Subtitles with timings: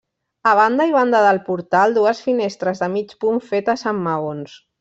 [0.51, 4.61] A banda i banda del portal, dues finestres de mig punt fetes amb maons.